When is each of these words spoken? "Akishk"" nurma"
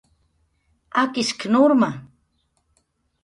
"Akishk"" 1.01 1.45
nurma" 1.53 1.89